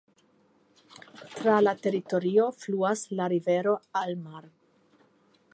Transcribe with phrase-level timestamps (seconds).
[1.33, 4.45] Tra la teritorio fluas la rivero Almar.